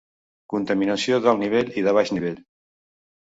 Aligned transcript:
Contaminació 0.53 1.19
d’alt 1.25 1.43
nivell 1.43 1.69
i 1.81 1.85
de 1.89 1.95
baix 1.99 2.13
nivell. 2.19 2.39